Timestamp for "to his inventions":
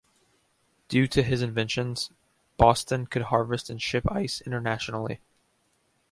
1.07-2.09